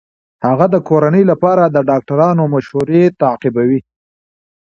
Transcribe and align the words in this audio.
هغه 0.45 0.65
د 0.73 0.75
کورنۍ 0.89 1.23
لپاره 1.31 1.63
د 1.67 1.77
ډاکټرانو 1.89 2.43
مشورې 2.53 3.03
تعقیبوي. 3.21 3.79